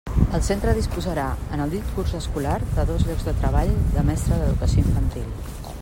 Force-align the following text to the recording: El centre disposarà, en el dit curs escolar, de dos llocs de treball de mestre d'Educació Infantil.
El 0.35 0.43
centre 0.45 0.71
disposarà, 0.77 1.25
en 1.57 1.61
el 1.65 1.75
dit 1.75 1.91
curs 1.97 2.15
escolar, 2.21 2.57
de 2.79 2.87
dos 2.93 3.07
llocs 3.11 3.29
de 3.29 3.35
treball 3.43 3.75
de 3.99 4.07
mestre 4.11 4.41
d'Educació 4.43 4.87
Infantil. 4.89 5.31